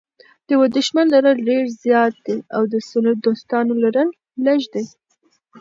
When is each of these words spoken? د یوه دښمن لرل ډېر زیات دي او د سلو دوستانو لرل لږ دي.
د 0.45 0.49
یوه 0.55 0.67
دښمن 0.77 1.05
لرل 1.15 1.37
ډېر 1.49 1.63
زیات 1.83 2.13
دي 2.25 2.37
او 2.55 2.61
د 2.71 2.75
سلو 2.89 3.11
دوستانو 3.25 3.73
لرل 3.83 4.09
لږ 4.45 4.61
دي. 4.73 4.85